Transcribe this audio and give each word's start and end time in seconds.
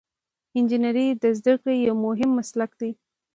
انجنیری 0.57 1.07
د 1.21 1.23
زده 1.39 1.53
کړې 1.61 1.75
یو 1.87 1.95
مهم 2.05 2.29
مسلک 2.39 2.71
دی. 2.79 2.91